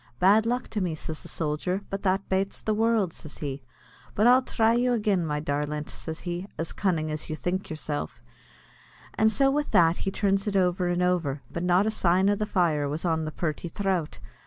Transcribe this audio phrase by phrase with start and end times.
[0.17, 3.61] "Bad luck to me," says the sojer, "but that bates the world," says he;
[4.15, 8.19] "but I'll thry you agin, my darlint," says he, "as cunnin' as you think yourself;"
[9.13, 12.39] and so with that he turns it over and over, but not a sign of
[12.39, 14.17] the fire was on the purty throut.